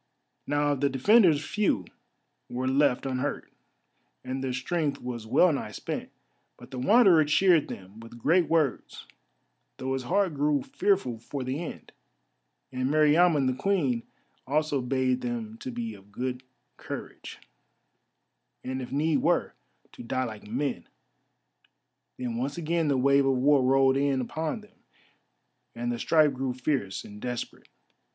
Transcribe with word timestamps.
Now 0.47 0.71
of 0.71 0.81
the 0.81 0.89
defenders 0.89 1.45
few 1.45 1.85
were 2.49 2.67
left 2.67 3.05
unhurt, 3.05 3.53
and 4.23 4.43
their 4.43 4.51
strength 4.51 4.99
was 4.99 5.27
well 5.27 5.53
nigh 5.53 5.71
spent. 5.73 6.09
But 6.57 6.71
the 6.71 6.79
Wanderer 6.79 7.23
cheered 7.25 7.67
them 7.67 7.99
with 7.99 8.17
great 8.17 8.47
words, 8.49 9.05
though 9.77 9.93
his 9.93 10.01
heart 10.05 10.33
grew 10.33 10.63
fearful 10.63 11.19
for 11.19 11.43
the 11.43 11.59
end; 11.63 11.91
and 12.71 12.89
Meriamun 12.89 13.45
the 13.45 13.53
Queen 13.53 14.01
also 14.47 14.81
bade 14.81 15.21
them 15.21 15.59
to 15.59 15.69
be 15.69 15.93
of 15.93 16.11
good 16.11 16.41
courage, 16.77 17.37
and 18.63 18.81
if 18.81 18.91
need 18.91 19.17
were, 19.21 19.53
to 19.91 20.01
die 20.01 20.23
like 20.23 20.47
men. 20.47 20.87
Then 22.17 22.37
once 22.37 22.57
again 22.57 22.87
the 22.87 22.97
wave 22.97 23.27
of 23.27 23.35
War 23.37 23.61
rolled 23.61 23.97
in 23.97 24.19
upon 24.19 24.61
them, 24.61 24.79
and 25.75 25.91
the 25.91 25.99
strife 25.99 26.33
grew 26.33 26.55
fierce 26.55 27.03
and 27.05 27.21
desperate. 27.21 27.67